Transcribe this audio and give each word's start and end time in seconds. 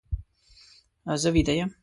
زه 1.21 1.29
ویده 1.33 1.53
یم. 1.57 1.69